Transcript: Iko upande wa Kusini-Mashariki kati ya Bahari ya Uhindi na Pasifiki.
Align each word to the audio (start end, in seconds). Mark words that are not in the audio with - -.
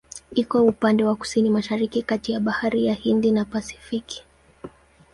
Iko 0.35 0.63
upande 0.63 1.03
wa 1.03 1.15
Kusini-Mashariki 1.15 2.01
kati 2.03 2.31
ya 2.31 2.39
Bahari 2.39 2.85
ya 2.85 2.93
Uhindi 2.93 3.31
na 3.31 3.45
Pasifiki. 3.45 4.23